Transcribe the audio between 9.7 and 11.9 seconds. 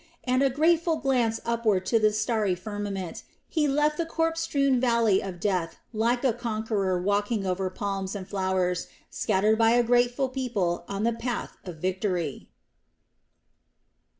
a grateful people on the path of